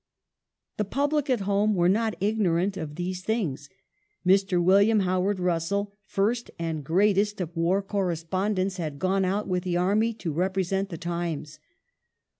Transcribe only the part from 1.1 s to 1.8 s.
at home